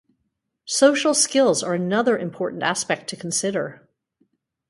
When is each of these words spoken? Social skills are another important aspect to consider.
Social 0.65 1.13
skills 1.13 1.61
are 1.61 1.75
another 1.75 2.17
important 2.17 2.63
aspect 2.63 3.07
to 3.11 3.15
consider. 3.15 3.87